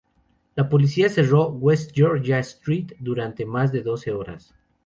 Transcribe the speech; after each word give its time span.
La 0.55 0.67
policía 0.67 1.09
cerró 1.09 1.49
West 1.51 1.91
Georgia 1.93 2.39
Street 2.39 2.93
durante 2.99 3.45
más 3.45 3.71
de 3.71 3.83
doce 3.83 4.11
horas. 4.11 4.51